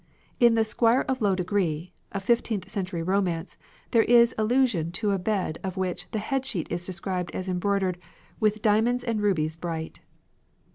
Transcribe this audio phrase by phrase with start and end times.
[0.39, 3.55] In the "Squier of Lowe Degree," a fifteenth century romance,
[3.91, 7.99] there is allusion to a bed of which the head sheet is described as embroidered
[8.39, 9.99] "with diamonds and rubies bright."